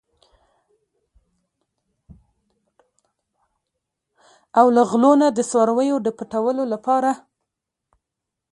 او 4.59 4.67
له 4.75 4.83
غلو 4.89 5.13
نه 5.21 5.27
د 5.37 5.39
څارویو 5.51 5.97
د 6.05 6.07
پټولو 6.17 6.63
لپاره. 6.73 7.11